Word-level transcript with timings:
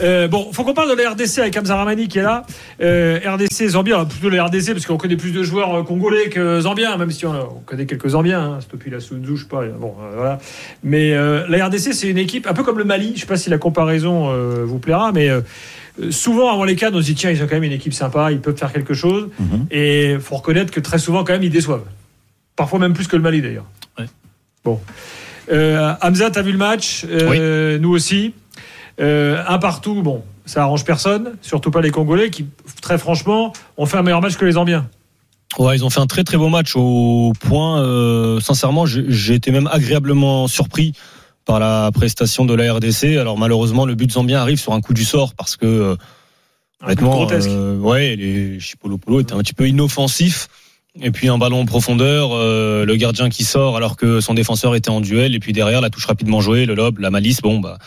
Euh, 0.00 0.26
bon, 0.26 0.50
faut 0.54 0.64
qu'on 0.64 0.72
parle 0.72 0.88
de 0.96 1.00
la 1.02 1.10
RDC 1.10 1.38
avec 1.40 1.54
Hamza 1.54 1.76
Ramani 1.76 2.08
qui 2.08 2.18
est 2.18 2.22
là. 2.22 2.46
Euh, 2.80 3.18
RDC, 3.26 3.68
Zambie, 3.68 3.92
alors 3.92 4.08
plutôt 4.08 4.30
la 4.30 4.44
RDC 4.46 4.72
parce 4.72 4.86
qu'on 4.86 4.96
connaît 4.96 5.18
plus 5.18 5.32
de 5.32 5.42
joueurs 5.42 5.74
euh, 5.74 5.82
congolais 5.82 6.30
que 6.30 6.60
zambiens, 6.60 6.96
même 6.96 7.10
si 7.10 7.26
on, 7.26 7.32
on 7.34 7.60
connaît 7.66 7.84
quelques 7.84 8.08
zambiens. 8.08 8.54
Hein, 8.54 8.58
depuis 8.72 8.90
la 8.90 9.00
Sunzu, 9.00 9.36
je 9.36 9.42
sais 9.42 9.48
pas. 9.48 9.66
Bon, 9.66 9.94
euh, 10.00 10.12
voilà. 10.16 10.38
Mais 10.82 11.12
euh, 11.12 11.44
la 11.48 11.66
RDC, 11.66 11.92
c'est 11.92 12.08
une 12.08 12.16
équipe 12.16 12.46
un 12.46 12.54
peu 12.54 12.62
comme 12.62 12.78
le 12.78 12.84
Mali. 12.84 13.12
Je 13.14 13.20
sais 13.20 13.26
pas 13.26 13.36
si 13.36 13.50
la 13.50 13.58
comparaison 13.58 14.30
euh, 14.30 14.64
vous 14.64 14.78
plaira, 14.78 15.12
mais 15.12 15.28
euh, 15.28 15.42
souvent 16.10 16.50
avant 16.50 16.64
les 16.64 16.74
cannes, 16.74 16.94
on 16.94 17.00
se 17.00 17.06
dit 17.06 17.14
tiens, 17.14 17.30
ils 17.30 17.42
ont 17.42 17.46
quand 17.46 17.56
même 17.56 17.64
une 17.64 17.72
équipe 17.72 17.92
sympa, 17.92 18.32
ils 18.32 18.40
peuvent 18.40 18.56
faire 18.56 18.72
quelque 18.72 18.94
chose. 18.94 19.28
Mhm. 19.38 19.66
Et 19.70 20.16
faut 20.20 20.36
reconnaître 20.36 20.72
que 20.72 20.80
très 20.80 20.98
souvent, 20.98 21.22
quand 21.22 21.34
même, 21.34 21.42
ils 21.42 21.50
déçoivent. 21.50 21.84
Parfois 22.56 22.78
même 22.78 22.94
plus 22.94 23.08
que 23.08 23.16
le 23.16 23.22
Mali 23.22 23.42
d'ailleurs. 23.42 23.66
Ouais. 23.98 24.06
Bon. 24.64 24.80
Euh, 25.50 25.92
Hamza, 26.00 26.30
t'as 26.30 26.40
vu 26.40 26.52
le 26.52 26.58
match? 26.58 27.04
Euh, 27.10 27.78
Nous 27.78 27.90
aussi. 27.90 28.32
Euh, 29.00 29.42
un 29.46 29.58
partout, 29.58 30.02
bon, 30.02 30.22
ça 30.44 30.62
arrange 30.62 30.84
personne, 30.84 31.32
surtout 31.40 31.70
pas 31.70 31.80
les 31.80 31.90
Congolais 31.90 32.30
qui, 32.30 32.46
très 32.80 32.98
franchement, 32.98 33.52
ont 33.76 33.86
fait 33.86 33.96
un 33.96 34.02
meilleur 34.02 34.20
match 34.20 34.36
que 34.36 34.44
les 34.44 34.52
Zambiens. 34.52 34.88
Ouais, 35.58 35.76
ils 35.76 35.84
ont 35.84 35.90
fait 35.90 36.00
un 36.00 36.06
très 36.06 36.24
très 36.24 36.38
beau 36.38 36.48
match 36.48 36.76
au 36.76 37.32
point. 37.40 37.82
euh, 37.82 38.40
sincèrement, 38.40 38.86
j'ai 38.86 39.34
été 39.34 39.50
même 39.50 39.68
agréablement 39.70 40.48
surpris 40.48 40.94
par 41.44 41.58
la 41.58 41.90
prestation 41.92 42.44
de 42.44 42.54
la 42.54 42.72
RDC. 42.72 43.18
Alors 43.18 43.36
malheureusement, 43.38 43.84
le 43.84 43.94
but 43.94 44.12
zambien 44.12 44.40
arrive 44.40 44.58
sur 44.58 44.72
un 44.72 44.80
coup 44.80 44.94
du 44.94 45.04
sort 45.04 45.34
parce 45.34 45.56
que 45.56 45.66
euh, 45.66 45.96
honnêtement, 46.82 47.26
euh, 47.30 47.78
ouais, 47.78 48.16
les 48.16 48.60
Chipolopolo 48.60 49.20
était 49.20 49.34
un 49.34 49.38
petit 49.38 49.54
peu 49.54 49.68
inoffensif. 49.68 50.48
Et 51.00 51.10
puis 51.10 51.28
un 51.28 51.38
ballon 51.38 51.60
en 51.60 51.64
profondeur, 51.64 52.30
euh, 52.32 52.84
le 52.84 52.96
gardien 52.96 53.30
qui 53.30 53.44
sort 53.44 53.78
alors 53.78 53.96
que 53.96 54.20
son 54.20 54.34
défenseur 54.34 54.74
était 54.74 54.90
en 54.90 55.00
duel. 55.00 55.34
Et 55.34 55.38
puis 55.38 55.52
derrière, 55.52 55.80
la 55.80 55.88
touche 55.88 56.06
rapidement 56.06 56.40
jouée, 56.40 56.66
le 56.66 56.74
lob, 56.74 56.98
la 56.98 57.10
malice. 57.10 57.40
Bon, 57.40 57.60
bah, 57.60 57.78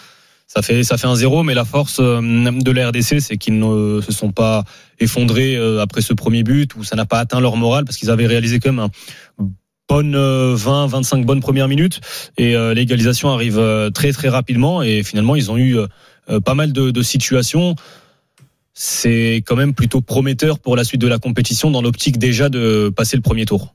ça 0.48 0.62
fait 0.62 0.84
ça 0.84 0.98
fait 0.98 1.08
un 1.08 1.16
zéro. 1.16 1.44
Mais 1.44 1.54
la 1.54 1.66
force 1.66 1.98
euh, 1.99 2.22
de 2.22 2.72
la 2.72 2.90
RDC, 2.90 3.20
c'est 3.20 3.38
qu'ils 3.38 3.59
ne 3.59 4.02
se 4.02 4.12
sont 4.12 4.31
pas 4.31 4.63
effondrés 4.99 5.55
euh, 5.55 5.81
après 5.81 6.02
ce 6.02 6.14
premier 6.14 6.44
but 6.44 6.75
où 6.75 6.83
ça 6.83 6.95
n'a 6.95 7.06
pas 7.06 7.20
atteint 7.20 7.39
leur 7.39 7.58
morale 7.58 7.86
parce 7.86 7.97
qu'ils 7.97 8.11
avaient 8.11 8.28
réalisé 8.28 8.59
quand 8.59 8.72
même 8.72 8.89
un 9.39 9.50
bonne 9.88 10.16
20 10.16 10.88
25 10.88 11.25
bonnes 11.25 11.42
premières 11.42 11.67
minutes 11.67 12.02
et 12.38 12.55
euh, 12.55 12.73
l'égalisation 12.73 13.30
arrive 13.30 13.59
euh, 13.59 13.89
très 13.89 14.11
très 14.11 14.30
rapidement 14.30 14.81
et 14.81 15.03
finalement 15.03 15.36
ils 15.36 15.52
ont 15.52 15.58
eu 15.58 15.78
euh, 15.78 15.88
euh, 16.30 16.39
pas 16.39 16.55
mal 16.55 16.73
de, 16.73 16.92
de 16.92 17.02
situations 17.03 17.75
c'est 18.73 19.44
quand 19.45 19.55
même 19.55 19.73
plutôt 19.73 20.02
prometteur 20.02 20.59
pour 20.59 20.75
la 20.75 20.83
suite 20.83 21.02
de 21.02 21.08
la 21.08 21.20
compétition 21.20 21.72
dans 21.72 21.81
l'optique 21.81 22.17
déjà 22.17 22.50
de 22.50 22.92
passer 22.94 23.16
le 23.16 23.22
premier 23.22 23.45
tour. 23.45 23.73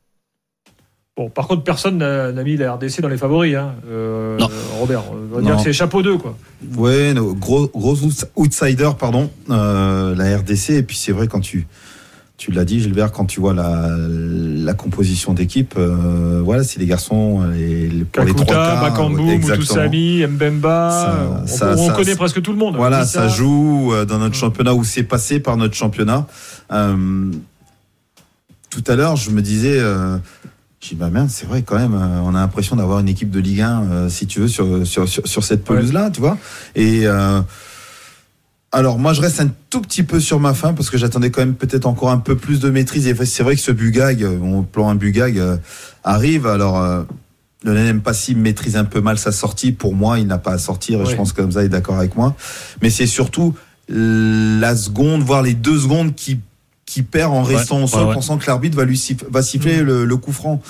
Bon, 1.16 1.28
par 1.28 1.48
contre, 1.48 1.64
personne 1.64 1.98
n'a 1.98 2.32
mis 2.44 2.56
la 2.56 2.74
RDC 2.74 3.00
dans 3.02 3.08
les 3.08 3.16
favoris. 3.18 3.54
Hein. 3.56 3.74
Euh, 3.90 4.38
Non. 4.38 4.48
Robert, 4.78 5.02
on 5.12 5.34
va 5.34 5.40
Non. 5.42 5.46
dire 5.48 5.56
que 5.56 5.62
c'est 5.64 5.72
chapeau 5.72 6.02
2, 6.02 6.16
quoi. 6.16 6.36
Ouais, 6.76 7.12
no, 7.12 7.34
gros, 7.34 7.68
gros 7.68 7.96
outs- 7.96 8.24
outsider, 8.36 8.90
pardon, 8.98 9.28
euh, 9.50 10.14
la 10.14 10.36
RDC. 10.38 10.70
Et 10.70 10.82
puis 10.82 10.96
c'est 10.96 11.12
vrai 11.12 11.26
quand 11.26 11.40
tu, 11.40 11.66
tu 12.38 12.52
l'as 12.52 12.64
dit, 12.64 12.80
Gilbert, 12.80 13.10
quand 13.12 13.26
tu 13.26 13.40
vois 13.40 13.52
la, 13.52 13.88
la 13.98 14.72
composition 14.72 15.34
d'équipe, 15.34 15.74
euh, 15.76 16.40
voilà, 16.44 16.62
c'est 16.62 16.78
les 16.78 16.86
garçons 16.86 17.42
les, 17.52 17.88
les- 17.88 18.04
pour 18.04 18.24
les 18.24 18.32
trois 18.32 18.46
Kakuta, 18.46 18.80
Bakambu. 18.80 19.20
Moutousami, 19.40 20.24
Mbemba. 20.26 20.90
Ça- 20.90 21.28
on 21.42 21.46
ça- 21.48 21.74
on 21.76 21.88
ça- 21.88 21.92
connaît 21.94 22.16
presque 22.16 22.40
tout 22.40 22.52
le 22.52 22.58
monde. 22.58 22.76
Voilà, 22.76 23.02
Issa. 23.02 23.22
ça 23.22 23.28
joue 23.28 23.90
euh, 23.92 24.04
dans 24.06 24.18
notre 24.18 24.36
championnat 24.36 24.74
ou 24.74 24.84
c'est 24.84 25.02
passé 25.02 25.40
par 25.40 25.56
notre 25.58 25.74
championnat. 25.74 26.28
Euh, 26.72 27.30
tout 28.70 28.84
à 28.86 28.94
l'heure, 28.94 29.16
je 29.16 29.30
me 29.32 29.42
disais, 29.42 29.78
je 30.82 30.88
dis 30.88 30.94
bah 30.94 31.10
merde, 31.10 31.28
c'est 31.30 31.46
vrai 31.46 31.62
quand 31.62 31.78
même, 31.78 31.94
euh, 31.94 32.20
on 32.24 32.34
a 32.34 32.40
l'impression 32.40 32.74
d'avoir 32.76 33.00
une 33.00 33.08
équipe 33.08 33.30
de 33.30 33.38
Ligue 33.40 33.60
1, 33.60 33.82
euh, 33.82 34.08
si 34.08 34.26
tu 34.26 34.40
veux, 34.40 34.48
sur 34.48 34.86
sur 34.86 35.08
sur, 35.08 35.26
sur 35.26 35.44
cette 35.44 35.62
pelouse-là, 35.64 36.10
tu 36.10 36.20
vois. 36.20 36.38
Et 36.74 37.02
euh, 37.06 37.40
alors 38.72 38.98
moi, 38.98 39.12
je 39.12 39.20
reste 39.20 39.40
un 39.40 39.50
tout 39.68 39.80
petit 39.82 40.02
peu 40.04 40.20
sur 40.20 40.40
ma 40.40 40.54
fin 40.54 40.72
parce 40.72 40.88
que 40.90 40.96
j'attendais 40.96 41.30
quand 41.30 41.40
même 41.42 41.54
peut-être 41.54 41.86
encore 41.86 42.10
un 42.10 42.18
peu 42.18 42.36
plus 42.36 42.60
de 42.60 42.70
maîtrise. 42.70 43.06
Et 43.08 43.14
c'est 43.26 43.42
vrai 43.42 43.56
que 43.56 43.60
ce 43.60 43.72
Bugag, 43.72 44.22
euh, 44.22 44.38
mon 44.38 44.62
plan 44.62 44.88
un 44.88 44.94
Bugag 44.94 45.42
arrive. 46.04 46.46
Alors 46.46 46.80
euh, 46.80 47.02
le 47.62 47.74
NM 47.74 48.00
Passy 48.00 48.34
maîtrise 48.34 48.76
un 48.76 48.84
peu 48.84 49.00
mal 49.02 49.18
sa 49.18 49.32
sortie. 49.32 49.72
Pour 49.72 49.94
moi, 49.94 50.18
il 50.18 50.26
n'a 50.28 50.38
pas 50.38 50.52
à 50.52 50.58
sortir. 50.58 51.00
Et 51.00 51.02
Ouais. 51.02 51.10
je 51.10 51.16
pense 51.16 51.32
que 51.34 51.42
Hamza 51.42 51.62
est 51.62 51.68
d'accord 51.68 51.98
avec 51.98 52.16
moi. 52.16 52.34
Mais 52.80 52.88
c'est 52.90 53.06
surtout 53.08 53.54
la 53.88 54.76
seconde, 54.76 55.22
voire 55.22 55.42
les 55.42 55.54
deux 55.54 55.78
secondes 55.80 56.14
qui 56.14 56.38
qui 56.90 57.02
perd 57.02 57.32
en 57.32 57.44
Ouais, 57.44 57.54
restant 57.56 57.82
au 57.82 57.86
sol, 57.86 58.00
ouais, 58.02 58.08
ouais. 58.08 58.14
pensant 58.14 58.36
que 58.38 58.46
l'arbitre 58.48 58.76
va 58.76 58.84
lui 58.84 58.98
siffler, 58.98 59.28
va 59.30 59.42
siffler 59.42 59.76
Mhm. 59.78 59.86
le, 59.86 60.04
le 60.04 60.16
coup 60.16 60.32
franc. 60.32 60.60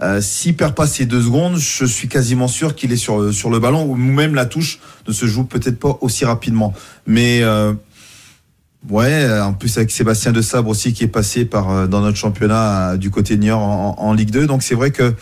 Euh, 0.00 0.20
S'il 0.20 0.54
perd 0.56 0.74
pas 0.74 0.86
ces 0.86 1.06
deux 1.06 1.20
secondes, 1.22 1.56
je 1.58 1.84
suis 1.84 2.06
quasiment 2.08 2.46
sûr 2.48 2.74
qu'il 2.76 2.92
est 2.92 2.96
sur 2.96 3.34
sur 3.34 3.50
le 3.50 3.58
ballon 3.58 3.82
ou 3.84 3.96
même 3.96 4.34
la 4.34 4.46
touche 4.46 4.78
ne 5.08 5.12
se 5.12 5.26
joue 5.26 5.44
peut-être 5.44 5.78
pas 5.78 5.98
aussi 6.02 6.24
rapidement. 6.24 6.72
Mais 7.06 7.40
euh, 7.42 7.72
ouais, 8.88 9.28
en 9.40 9.52
plus 9.52 9.76
avec 9.76 9.90
Sébastien 9.90 10.32
de 10.32 10.40
Sabre 10.40 10.70
aussi 10.70 10.92
qui 10.92 11.04
est 11.04 11.08
passé 11.08 11.44
par 11.44 11.70
euh, 11.70 11.86
dans 11.86 12.00
notre 12.00 12.16
championnat 12.16 12.92
euh, 12.92 12.96
du 12.96 13.10
côté 13.10 13.36
de 13.36 13.42
Niort 13.42 13.60
en, 13.60 13.96
en 13.98 14.12
Ligue 14.14 14.30
2, 14.30 14.46
donc 14.46 14.62
c'est 14.62 14.74
vrai 14.74 14.90
que 14.90 15.14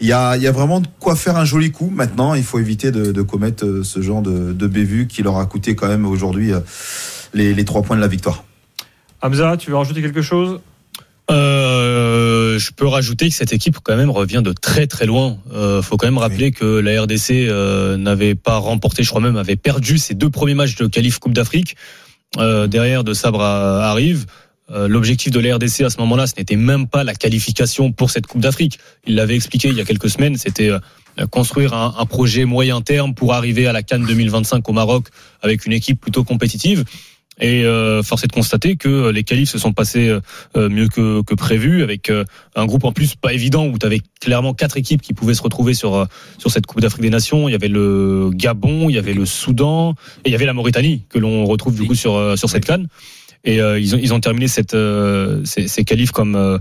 il 0.00 0.06
y 0.06 0.12
a, 0.12 0.36
il 0.36 0.42
y 0.42 0.46
a 0.46 0.52
vraiment 0.52 0.80
de 0.80 0.86
quoi 1.00 1.16
faire 1.16 1.36
un 1.36 1.44
joli 1.44 1.72
coup. 1.72 1.90
Maintenant, 1.92 2.34
il 2.34 2.44
faut 2.44 2.60
éviter 2.60 2.92
de, 2.92 3.10
de 3.10 3.22
commettre 3.22 3.64
euh, 3.64 3.82
ce 3.82 4.00
genre 4.00 4.22
de, 4.22 4.52
de 4.52 4.66
bévue 4.66 5.06
qui 5.08 5.22
leur 5.22 5.38
a 5.38 5.46
coûté 5.46 5.74
quand 5.74 5.88
même 5.88 6.04
aujourd'hui 6.06 6.52
euh, 6.52 6.60
les, 7.34 7.52
les 7.54 7.64
trois 7.64 7.82
points 7.82 7.96
de 7.96 8.00
la 8.00 8.06
victoire. 8.08 8.44
Hamza, 9.22 9.56
tu 9.56 9.70
veux 9.70 9.76
rajouter 9.76 10.00
quelque 10.02 10.22
chose? 10.22 10.60
Euh, 11.30 12.58
je 12.58 12.70
peux 12.72 12.86
rajouter 12.86 13.28
que 13.28 13.34
cette 13.34 13.52
équipe 13.52 13.78
quand 13.82 13.96
même 13.96 14.10
revient 14.10 14.40
de 14.42 14.52
très 14.52 14.86
très 14.86 15.06
loin. 15.06 15.38
Euh, 15.52 15.82
faut 15.82 15.96
quand 15.96 16.06
même 16.06 16.18
rappeler 16.18 16.52
que 16.52 16.64
la 16.64 17.02
RDC 17.02 17.30
euh, 17.48 17.96
n'avait 17.96 18.34
pas 18.34 18.56
remporté, 18.56 19.02
je 19.02 19.08
crois 19.10 19.20
même 19.20 19.36
avait 19.36 19.56
perdu 19.56 19.98
ses 19.98 20.14
deux 20.14 20.30
premiers 20.30 20.54
matchs 20.54 20.76
de 20.76 20.86
qualif 20.86 21.18
Coupe 21.18 21.34
d'Afrique. 21.34 21.76
Euh, 22.38 22.66
derrière 22.66 23.04
de 23.04 23.14
Sabre 23.14 23.40
à- 23.42 23.88
arrive. 23.90 24.26
Euh, 24.70 24.86
L'objectif 24.86 25.32
de 25.32 25.40
la 25.40 25.54
RDC 25.56 25.80
à 25.82 25.90
ce 25.90 25.96
moment-là, 25.98 26.26
ce 26.26 26.34
n'était 26.36 26.56
même 26.56 26.86
pas 26.88 27.02
la 27.04 27.14
qualification 27.14 27.90
pour 27.90 28.10
cette 28.10 28.26
Coupe 28.26 28.42
d'Afrique. 28.42 28.78
Il 29.06 29.14
l'avait 29.14 29.34
expliqué 29.34 29.68
il 29.68 29.74
y 29.74 29.80
a 29.80 29.84
quelques 29.84 30.10
semaines. 30.10 30.36
C'était 30.36 30.68
euh, 30.70 30.78
construire 31.30 31.72
un, 31.72 31.94
un 31.98 32.04
projet 32.06 32.44
moyen 32.44 32.80
terme 32.82 33.14
pour 33.14 33.32
arriver 33.32 33.66
à 33.66 33.72
la 33.72 33.82
Cannes 33.82 34.04
2025 34.04 34.68
au 34.68 34.72
Maroc 34.72 35.06
avec 35.42 35.64
une 35.64 35.72
équipe 35.72 36.00
plutôt 36.00 36.22
compétitive. 36.22 36.84
Et 37.40 37.64
euh, 37.64 38.02
force 38.02 38.24
est 38.24 38.26
de 38.26 38.32
constater 38.32 38.76
que 38.76 39.10
les 39.10 39.22
qualifs 39.22 39.50
se 39.50 39.58
sont 39.58 39.72
passés 39.72 40.08
euh, 40.56 40.68
mieux 40.68 40.88
que, 40.88 41.22
que 41.22 41.34
prévu, 41.34 41.82
avec 41.82 42.10
euh, 42.10 42.24
un 42.56 42.66
groupe 42.66 42.84
en 42.84 42.92
plus 42.92 43.14
pas 43.14 43.32
évident 43.32 43.66
où 43.66 43.78
tu 43.78 43.86
avais 43.86 44.00
clairement 44.20 44.54
quatre 44.54 44.76
équipes 44.76 45.02
qui 45.02 45.14
pouvaient 45.14 45.34
se 45.34 45.42
retrouver 45.42 45.72
sur 45.74 45.94
euh, 45.94 46.04
sur 46.38 46.50
cette 46.50 46.66
Coupe 46.66 46.80
d'Afrique 46.80 47.02
des 47.02 47.10
Nations. 47.10 47.48
Il 47.48 47.52
y 47.52 47.54
avait 47.54 47.68
le 47.68 48.30
Gabon, 48.34 48.88
il 48.88 48.94
y 48.96 48.98
avait 48.98 49.14
le 49.14 49.24
Soudan 49.24 49.94
et 50.24 50.30
il 50.30 50.32
y 50.32 50.34
avait 50.34 50.46
la 50.46 50.52
Mauritanie 50.52 51.04
que 51.08 51.18
l'on 51.18 51.44
retrouve 51.44 51.76
du 51.76 51.86
coup 51.86 51.94
sur 51.94 52.16
euh, 52.16 52.34
sur 52.34 52.50
cette 52.50 52.64
canne. 52.64 52.88
Et 53.44 53.60
euh, 53.60 53.78
ils 53.78 53.94
ont 53.94 53.98
ils 54.02 54.12
ont 54.12 54.20
terminé 54.20 54.48
cette 54.48 54.74
euh, 54.74 55.44
ces, 55.44 55.68
ces 55.68 55.84
qualifs 55.84 56.10
comme 56.10 56.34
euh, 56.34 56.58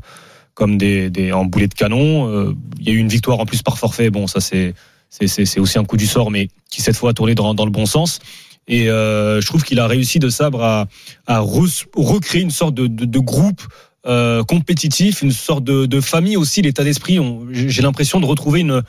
comme 0.54 0.78
des, 0.78 1.10
des 1.10 1.32
en 1.32 1.46
boulet 1.46 1.68
de 1.68 1.74
canon. 1.74 2.30
Euh, 2.30 2.54
il 2.80 2.88
y 2.88 2.92
a 2.92 2.94
eu 2.94 2.98
une 2.98 3.10
victoire 3.10 3.40
en 3.40 3.46
plus 3.46 3.64
par 3.64 3.80
forfait. 3.80 4.12
Bon, 4.12 4.28
ça 4.28 4.42
c'est 4.42 4.76
c'est 5.10 5.28
c'est 5.28 5.46
c'est 5.46 5.60
aussi 5.60 5.80
un 5.80 5.86
coup 5.86 5.98
du 5.98 6.06
sort, 6.06 6.30
mais 6.30 6.50
qui 6.70 6.84
cette 6.84 6.96
fois 6.96 7.12
a 7.12 7.14
tourné 7.14 7.34
dans 7.34 7.56
dans 7.56 7.66
le 7.66 7.72
bon 7.72 7.88
sens. 7.88 8.20
Et 8.68 8.90
euh, 8.90 9.40
je 9.42 9.48
trouve 9.48 9.64
qu'il 9.64 9.80
a 9.80 9.88
réussi 9.88 10.20
de 10.20 10.30
sabre 10.30 10.64
à, 10.64 10.88
à 11.26 11.40
re- 11.40 11.86
recréer 11.96 12.42
une 12.42 12.52
sorte 12.52 12.74
de, 12.76 12.88
de, 12.88 13.06
de 13.06 13.20
groupe 13.20 13.62
euh, 14.06 14.44
compétitif, 14.44 15.22
une 15.22 15.32
sorte 15.32 15.64
de, 15.64 15.86
de 15.86 16.02
famille 16.02 16.38
aussi, 16.38 16.62
l'état 16.62 16.84
d'esprit. 16.84 17.20
J'ai 17.52 17.82
l'impression 17.82 18.20
de 18.20 18.26
retrouver 18.26 18.62
une, 18.62 18.84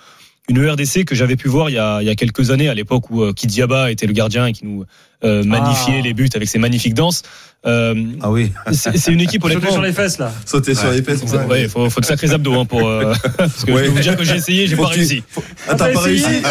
une 0.48 0.66
RDC 0.66 1.04
que 1.04 1.14
j'avais 1.14 1.36
pu 1.36 1.48
voir 1.48 1.68
il 1.68 1.74
y, 1.74 1.78
a, 1.78 2.00
il 2.00 2.06
y 2.06 2.10
a 2.10 2.14
quelques 2.14 2.50
années, 2.50 2.70
à 2.70 2.74
l'époque 2.74 3.10
où 3.10 3.22
euh, 3.22 3.32
Kidiaba 3.34 3.90
était 3.90 4.06
le 4.06 4.14
gardien 4.14 4.46
et 4.46 4.52
qui 4.52 4.64
nous 4.64 4.84
euh, 5.24 5.44
magnifiait 5.44 5.96
Ah. 5.98 6.02
les 6.02 6.14
buts 6.14 6.30
avec 6.34 6.48
ses 6.48 6.58
magnifiques 6.58 6.94
danses. 6.94 7.22
Euh, 7.66 7.94
Ah 8.22 8.30
oui, 8.30 8.52
c'est 8.72 8.96
c'est 8.96 9.12
une 9.12 9.20
équipe 9.20 9.42
Sauter 9.42 9.56
honnêtement. 9.56 9.72
sur 9.74 9.82
les 9.82 9.92
fesses, 9.92 10.16
là. 10.18 10.32
sauter 10.46 10.74
sur 10.74 10.90
les 10.90 11.02
fesses. 11.02 11.22
Ouais, 11.24 11.44
ouais, 11.46 11.68
faut, 11.68 11.90
faut 11.90 12.00
de 12.00 12.06
sacrés 12.06 12.30
abdos 12.30 12.54
hein, 12.54 12.64
pour. 12.64 12.88
euh, 12.88 13.12
parce 13.36 13.64
que 13.64 13.72
Ouais. 13.72 13.84
je 13.84 13.88
peux 13.90 13.96
vous 13.96 14.00
dire 14.00 14.16
que 14.16 14.24
j'ai 14.24 14.36
essayé, 14.36 14.66
j'ai 14.68 14.76
Faut 14.76 14.84
pas 14.84 14.90
tu- 14.90 15.00
réussi. 15.00 15.22
Ah, 15.68 15.74
t'as 15.74 15.92
pas 15.92 16.00
réussi 16.00 16.24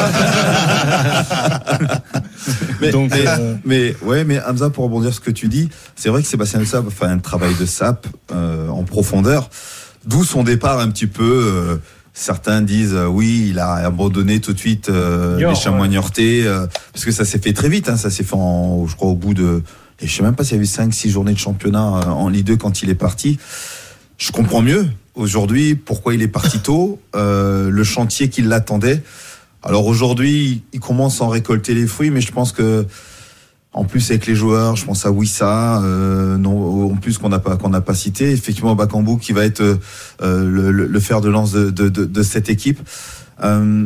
mais, 2.81 2.91
Donc, 2.91 3.11
mais, 3.11 3.27
euh, 3.27 3.55
mais, 3.65 3.95
ouais, 4.03 4.23
mais 4.23 4.39
Hamza, 4.41 4.69
pour 4.69 4.83
rebondir 4.83 5.11
sur 5.13 5.21
ce 5.23 5.25
que 5.25 5.31
tu 5.31 5.47
dis, 5.47 5.69
c'est 5.95 6.09
vrai 6.09 6.21
que 6.21 6.27
Sébastien 6.27 6.63
Sap 6.65 6.89
fait 6.89 7.05
un 7.05 7.19
travail 7.19 7.53
de 7.59 7.65
sap 7.65 8.07
euh, 8.31 8.67
en 8.69 8.83
profondeur, 8.83 9.49
d'où 10.05 10.23
son 10.23 10.43
départ 10.43 10.79
un 10.79 10.89
petit 10.91 11.07
peu. 11.07 11.79
Certains 12.17 12.61
disent 12.61 12.95
euh, 12.95 13.05
oui, 13.05 13.47
il 13.49 13.59
a 13.59 13.73
abandonné 13.73 14.39
tout 14.39 14.53
de 14.53 14.59
suite 14.59 14.89
euh, 14.89 15.37
les 15.37 15.55
chamois 15.55 15.87
niortais, 15.87 16.41
euh, 16.43 16.65
parce 16.91 17.05
que 17.05 17.11
ça 17.11 17.25
s'est 17.25 17.39
fait 17.39 17.53
très 17.53 17.69
vite. 17.69 17.89
Hein, 17.89 17.95
ça 17.95 18.09
s'est 18.09 18.23
fait, 18.23 18.35
en, 18.35 18.87
je 18.87 18.95
crois, 18.95 19.09
au 19.09 19.15
bout 19.15 19.33
de, 19.33 19.61
et 19.99 20.07
je 20.07 20.15
sais 20.15 20.23
même 20.23 20.35
pas 20.35 20.43
s'il 20.43 20.55
y 20.55 20.57
avait 20.57 20.65
5-6 20.65 21.09
journées 21.09 21.33
de 21.33 21.39
championnat 21.39 21.85
euh, 21.85 22.09
en 22.09 22.29
Ligue 22.29 22.45
2 22.45 22.57
quand 22.57 22.81
il 22.81 22.89
est 22.89 22.95
parti. 22.95 23.39
Je 24.17 24.31
comprends 24.31 24.61
mieux 24.61 24.87
aujourd'hui 25.15 25.75
pourquoi 25.75 26.13
il 26.13 26.21
est 26.21 26.27
parti 26.27 26.59
tôt, 26.59 26.99
euh, 27.15 27.69
le 27.69 27.83
chantier 27.83 28.29
qui 28.29 28.41
l'attendait. 28.41 29.01
Alors 29.63 29.85
aujourd'hui, 29.85 30.63
il 30.73 30.79
commence 30.79 31.21
à 31.21 31.25
en 31.25 31.29
récolter 31.29 31.73
les 31.73 31.87
fruits, 31.87 32.09
mais 32.09 32.21
je 32.21 32.31
pense 32.31 32.51
que 32.51 32.85
en 33.73 33.83
plus 33.83 34.09
avec 34.09 34.25
les 34.25 34.33
joueurs, 34.35 34.75
je 34.75 34.85
pense 34.85 35.05
à 35.05 35.11
Wissa, 35.11 35.81
euh, 35.83 36.37
non, 36.37 36.91
en 36.91 36.95
plus 36.95 37.17
qu'on 37.19 37.29
n'a 37.29 37.39
pas 37.39 37.57
qu'on 37.57 37.69
n'a 37.69 37.81
pas 37.81 37.93
cité, 37.93 38.31
effectivement 38.31 38.73
Bakambu 38.75 39.17
qui 39.19 39.33
va 39.33 39.45
être 39.45 39.61
euh, 39.61 39.77
le, 40.49 40.71
le- 40.71 40.87
le 40.87 40.99
fer 40.99 41.21
de 41.21 41.29
lance 41.29 41.51
de, 41.51 41.69
de, 41.69 41.89
de, 41.89 42.05
de 42.05 42.23
cette 42.23 42.49
équipe. 42.49 42.79
Euh, 43.43 43.85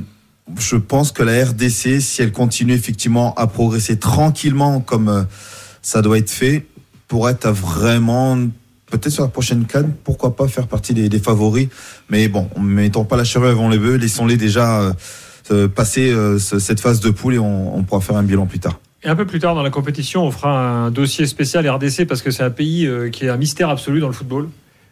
je 0.57 0.75
pense 0.77 1.11
que 1.11 1.23
la 1.23 1.43
RDC, 1.45 1.99
si 2.01 2.21
elle 2.21 2.31
continue 2.31 2.73
effectivement 2.73 3.33
à 3.35 3.47
progresser 3.47 3.97
tranquillement 3.99 4.79
comme 4.81 5.09
euh, 5.09 5.23
ça 5.81 6.01
doit 6.01 6.17
être 6.17 6.29
fait, 6.31 6.65
pourrait 7.07 7.33
être 7.33 7.49
vraiment 7.49 8.37
peut-être 8.87 9.09
sur 9.09 9.23
la 9.23 9.29
prochaine 9.29 9.65
canne, 9.65 9.93
pourquoi 10.03 10.35
pas 10.35 10.47
faire 10.47 10.67
partie 10.67 10.93
des, 10.93 11.09
des 11.09 11.19
favoris. 11.19 11.67
Mais 12.09 12.27
bon, 12.27 12.49
mettons 12.59 13.03
pas 13.05 13.17
la 13.17 13.23
charrue 13.23 13.47
avant 13.47 13.67
les 13.69 13.77
bœufs, 13.77 13.95
laissons-les 13.97 14.37
déjà 14.37 14.81
euh, 14.81 14.93
euh, 15.51 15.67
passer 15.67 16.11
euh, 16.11 16.39
ce- 16.39 16.59
cette 16.59 16.79
phase 16.79 16.99
de 17.01 17.09
poule 17.09 17.33
et 17.35 17.39
on, 17.39 17.75
on 17.77 17.83
pourra 17.83 17.99
faire 18.01 18.15
un 18.15 18.23
bilan 18.23 18.45
plus 18.45 18.59
tard. 18.59 18.79
Et 19.03 19.07
un 19.09 19.15
peu 19.15 19.25
plus 19.25 19.39
tard 19.39 19.55
dans 19.55 19.63
la 19.63 19.69
compétition, 19.71 20.23
on 20.25 20.31
fera 20.31 20.59
un 20.59 20.91
dossier 20.91 21.25
spécial 21.25 21.67
RDC 21.67 22.05
parce 22.07 22.21
que 22.21 22.29
c'est 22.31 22.43
un 22.43 22.51
pays 22.51 22.85
euh, 22.85 23.09
qui 23.09 23.25
est 23.25 23.29
un 23.29 23.37
mystère 23.37 23.69
absolu 23.69 23.99
dans 23.99 24.07
le 24.07 24.13
football. 24.13 24.43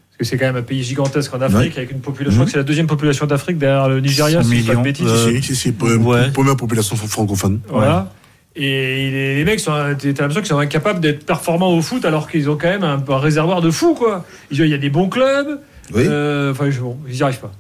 Parce 0.10 0.18
que 0.18 0.24
c'est 0.26 0.38
quand 0.38 0.48
même 0.48 0.56
un 0.56 0.64
pays 0.64 0.84
gigantesque 0.84 1.34
en 1.34 1.42
Afrique 1.42 1.78
avec 1.78 1.92
une 1.92 2.02
population. 2.02 2.32
Je 2.32 2.36
crois 2.38 2.46
que 2.46 2.52
c'est 2.52 2.58
la 2.58 2.64
deuxième 2.64 2.88
population 2.88 3.26
d'Afrique 3.28 3.58
derrière 3.58 3.88
le 3.88 4.00
Nigeria, 4.02 4.42
100 4.42 4.50
si 4.50 4.56
je 4.58 4.62
dis 4.62 4.68
pas 4.68 4.74
de 4.74 4.78
millions. 4.78 4.84
bêtises. 4.84 5.08
Euh, 5.08 5.42
si, 5.42 5.72
pour- 5.72 5.88
ouais. 6.08 6.32
première 6.32 6.58
population 6.58 6.96
francophone. 6.96 7.60
Voilà. 7.70 8.12
Et 8.56 9.12
les, 9.12 9.36
les 9.36 9.46
mecs, 9.46 9.60
sont- 9.60 9.72
t'as 9.72 10.08
l'impression 10.08 10.42
qu'ils 10.42 10.46
sont 10.48 10.58
incapables 10.58 11.00
d'être 11.00 11.26
performants 11.26 11.72
au 11.72 11.82
foot 11.82 12.04
alors 12.04 12.30
qu'ils 12.30 12.50
ont 12.50 12.58
quand 12.58 12.68
même 12.68 12.84
un, 12.84 13.02
un 13.08 13.18
réservoir 13.20 13.62
de 13.62 13.70
fous, 13.72 13.94
quoi. 13.94 14.26
Il 14.52 14.66
y 14.66 14.74
a 14.74 14.78
des 14.78 14.90
bons 14.90 15.08
clubs. 15.08 15.60
Oui. 15.94 16.04
euh, 16.08 16.52
Enfin, 16.52 16.68
bon, 16.82 16.98
ils 17.08 17.14
n'y 17.16 17.22
arrivent 17.22 17.40
pas. 17.40 17.52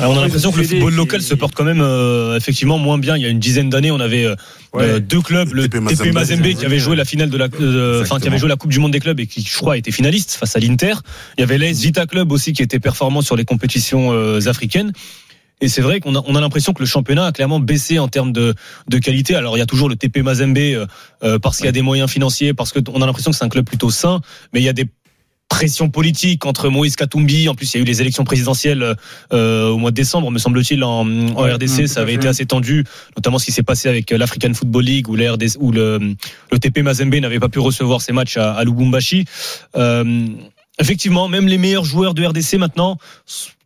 Alors, 0.00 0.12
on 0.12 0.18
a 0.18 0.22
l'impression 0.22 0.50
que 0.50 0.58
le 0.58 0.64
football 0.64 0.90
des- 0.90 0.96
local 0.96 1.22
se 1.22 1.34
porte 1.34 1.54
quand 1.54 1.64
même 1.64 1.80
euh, 1.80 2.36
effectivement 2.36 2.78
moins 2.78 2.98
bien. 2.98 3.16
Il 3.16 3.22
y 3.22 3.26
a 3.26 3.28
une 3.28 3.38
dizaine 3.38 3.70
d'années, 3.70 3.90
on 3.90 4.00
avait 4.00 4.24
euh, 4.24 4.34
Ouais. 4.72 4.82
euh, 4.84 4.98
deux 5.00 5.20
clubs, 5.20 5.52
le 5.52 5.62
TP 5.68 5.74
TP 5.78 5.80
Mazembe, 5.82 6.12
Mazembe 6.14 6.54
qui 6.58 6.64
avait 6.66 6.80
joué 6.80 6.96
la 6.96 7.04
finale 7.04 7.30
de 7.30 7.36
la, 7.36 7.46
euh, 7.60 8.02
enfin 8.02 8.18
qui 8.18 8.26
avait 8.26 8.38
joué 8.38 8.48
la 8.48 8.56
Coupe 8.56 8.72
du 8.72 8.80
Monde 8.80 8.90
des 8.92 8.98
clubs 8.98 9.20
et 9.20 9.26
qui, 9.28 9.40
je 9.42 9.56
crois, 9.56 9.76
était 9.78 9.92
finaliste 9.92 10.32
face 10.32 10.56
à 10.56 10.58
l'Inter. 10.58 10.94
Il 11.38 11.42
y 11.42 11.44
avait 11.44 11.58
l'AS 11.58 11.80
Vita 11.80 12.06
Club 12.06 12.32
aussi 12.32 12.52
qui 12.52 12.62
était 12.62 12.80
performant 12.80 13.20
sur 13.22 13.36
les 13.36 13.44
compétitions 13.44 14.12
euh, 14.12 14.40
africaines. 14.48 14.92
Et 15.60 15.68
c'est 15.68 15.80
vrai 15.80 16.00
qu'on 16.00 16.16
a, 16.16 16.22
on 16.26 16.34
a 16.34 16.40
l'impression 16.40 16.72
que 16.72 16.80
le 16.80 16.86
championnat 16.86 17.26
a 17.26 17.32
clairement 17.32 17.60
baissé 17.60 18.00
en 18.00 18.08
termes 18.08 18.32
de, 18.32 18.54
de 18.88 18.98
qualité. 18.98 19.36
Alors 19.36 19.56
il 19.56 19.60
y 19.60 19.62
a 19.62 19.66
toujours 19.66 19.88
le 19.88 19.94
TP 19.94 20.18
Mazembe 20.22 20.58
euh, 20.58 21.38
parce 21.38 21.58
qu'il 21.58 21.66
y 21.66 21.68
a 21.68 21.72
des 21.72 21.82
moyens 21.82 22.10
financiers, 22.10 22.52
parce 22.52 22.72
qu'on 22.72 23.00
a 23.00 23.06
l'impression 23.06 23.30
que 23.30 23.36
c'est 23.36 23.44
un 23.44 23.48
club 23.48 23.64
plutôt 23.64 23.90
sain, 23.90 24.20
mais 24.52 24.60
il 24.60 24.64
y 24.64 24.68
a 24.68 24.72
des 24.72 24.86
pressions 25.54 25.88
politiques 25.88 26.46
entre 26.46 26.68
Moïse 26.68 26.96
Katumbi. 26.96 27.48
En 27.48 27.54
plus, 27.54 27.72
il 27.72 27.76
y 27.76 27.80
a 27.80 27.82
eu 27.82 27.86
les 27.86 28.00
élections 28.00 28.24
présidentielles 28.24 28.96
euh, 29.32 29.68
au 29.68 29.78
mois 29.78 29.92
de 29.92 29.94
décembre, 29.94 30.32
me 30.32 30.38
semble-t-il, 30.38 30.82
en, 30.82 31.04
RDC. 31.04 31.82
tout 31.82 31.86
ça 31.86 32.00
avait 32.00 32.14
été 32.14 32.26
assez 32.26 32.44
tendu, 32.44 32.84
notamment 33.16 33.38
ce 33.38 33.44
qui 33.44 33.52
s'est 33.52 33.62
passé 33.62 33.88
avec 33.88 34.10
l'African 34.10 34.52
Football 34.52 34.84
League 34.84 35.08
où, 35.08 35.14
RDC, 35.14 35.56
où 35.60 35.70
le, 35.70 36.16
le 36.50 36.58
TP 36.58 36.82
Mazembe 36.82 37.14
n'avait 37.14 37.38
pas 37.38 37.48
pu 37.48 37.60
recevoir 37.60 38.02
ses 38.02 38.12
matchs 38.12 38.36
à, 38.36 38.52
à 38.52 38.64
Lubumbashi. 38.64 39.26
Euh, 39.76 40.26
effectivement, 40.80 41.28
même 41.28 41.46
les 41.46 41.58
meilleurs 41.58 41.84
joueurs 41.84 42.14
de 42.14 42.26
RDC 42.26 42.54
maintenant 42.54 42.98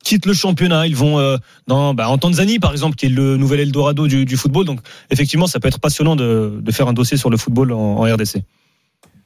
quittent 0.05 0.27
le 0.27 0.35
championnat. 0.35 0.87
Ils 0.87 0.97
vont 0.97 1.19
euh, 1.19 1.39
dans, 1.69 1.95
bah, 1.95 2.11
en 2.11 2.19
Tanzanie, 2.19 2.59
par 2.59 2.73
exemple, 2.73 2.97
qui 2.97 3.07
est 3.07 3.11
le 3.11 3.39
nouvel 3.39 3.61
Eldorado 3.61 4.07
du, 4.07 4.27
du 4.27 4.37
football. 4.37 4.67
Donc, 4.67 4.81
effectivement, 5.11 5.47
ça 5.47 5.59
peut 5.59 5.69
être 5.69 5.81
passionnant 5.81 6.17
de, 6.17 6.61
de 6.61 6.71
faire 6.71 6.87
un 6.87 6.93
dossier 6.93 7.17
sur 7.17 7.31
le 7.31 7.39
football 7.39 7.73
en, 7.73 7.79
en 7.79 8.03
RDC. 8.03 8.43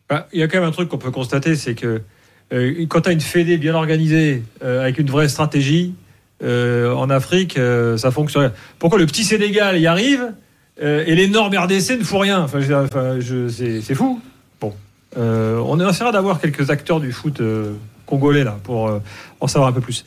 Bah, 0.09 0.29
Il 0.33 0.39
y 0.39 0.45
a 0.45 0.49
quand 0.49 0.61
même 0.61 0.69
un 0.69 0.73
truc 0.73 0.89
qu'on 0.89 0.99
peut 0.99 1.11
constater, 1.11 1.57
c'est 1.57 1.75
que 1.75 2.03
euh, 2.53 2.87
quand 2.89 3.03
tu 3.03 3.09
as 3.09 3.13
une 3.13 3.21
fédé 3.21 3.57
bien 3.57 3.75
organisée, 3.75 4.43
euh, 4.63 4.83
avec 4.83 4.99
une 4.99 5.11
vraie 5.11 5.29
stratégie, 5.29 5.95
euh, 6.43 6.93
en 6.93 7.09
Afrique, 7.09 7.59
ça 7.97 8.11
fonctionne. 8.11 8.51
Pourquoi 8.79 8.99
le 8.99 9.07
petit 9.07 9.25
Sénégal 9.25 9.79
y 9.79 9.87
arrive 9.87 10.33
et 10.81 11.15
l'énorme 11.15 11.57
RDC 11.57 11.99
ne 11.99 12.05
fout 12.05 12.21
rien? 12.21 12.41
Enfin, 12.41 12.61
c'est, 12.61 13.95
fou. 13.95 14.21
Bon, 14.61 14.75
on 15.17 15.89
essaiera 15.89 16.11
d'avoir 16.11 16.41
quelques 16.41 16.71
acteurs 16.71 16.99
du 16.99 17.13
foot 17.13 17.41
congolais 18.07 18.43
là 18.43 18.59
pour 18.65 19.01
en 19.39 19.47
savoir 19.47 19.71
un 19.71 19.73
peu 19.73 19.81
plus. 19.81 20.05